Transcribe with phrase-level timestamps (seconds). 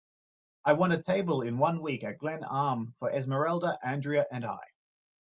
[0.65, 4.57] i want a table in one week at Glen Arm for esmeralda, andrea and I